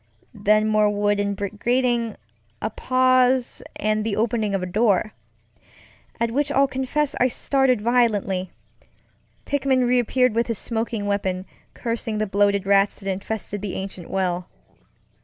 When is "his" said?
10.47-10.57